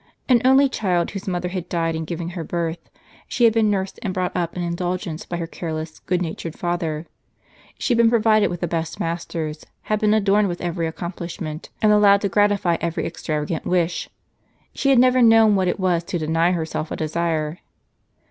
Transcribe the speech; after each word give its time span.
An 0.27 0.41
only 0.43 0.67
child, 0.67 1.11
whose 1.11 1.27
mother 1.27 1.49
had 1.49 1.69
died 1.69 1.95
in 1.95 2.05
giving 2.05 2.29
her 2.29 2.43
birth, 2.43 2.89
she 3.27 3.43
had 3.43 3.53
been 3.53 3.69
nursed 3.69 3.99
and 4.01 4.15
brought 4.15 4.35
up 4.35 4.57
in 4.57 4.63
indulgence 4.63 5.25
by 5.27 5.37
her 5.37 5.45
careless, 5.45 5.99
good 5.99 6.23
natured 6.23 6.57
father; 6.57 7.05
she 7.77 7.93
had 7.93 7.99
been 7.99 8.09
provided 8.09 8.49
with 8.49 8.61
the 8.61 8.67
best 8.67 8.99
masters, 8.99 9.63
had 9.83 9.99
been 9.99 10.15
adorned 10.15 10.47
with 10.47 10.59
every 10.59 10.87
accomplishment, 10.87 11.69
and 11.83 11.91
allowed 11.91 12.21
to 12.21 12.29
gratify 12.29 12.77
every 12.81 13.05
extravagant 13.05 13.63
Avish. 13.65 14.07
She 14.73 14.89
had 14.89 14.97
never 14.97 15.21
known 15.21 15.53
what 15.55 15.67
it 15.67 15.79
was 15.79 16.03
to 16.05 16.17
deny 16.17 16.51
herself 16.53 16.89
a 16.89 16.95
desire. 16.95 17.59